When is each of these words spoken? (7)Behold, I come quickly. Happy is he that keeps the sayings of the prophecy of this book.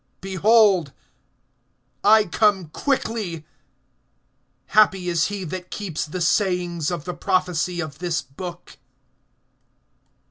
(7)Behold, 0.23 0.93
I 2.03 2.23
come 2.25 2.69
quickly. 2.69 3.45
Happy 4.73 5.09
is 5.09 5.27
he 5.27 5.43
that 5.43 5.69
keeps 5.69 6.07
the 6.07 6.21
sayings 6.21 6.89
of 6.89 7.05
the 7.05 7.13
prophecy 7.13 7.79
of 7.79 7.99
this 7.99 8.19
book. 8.23 8.77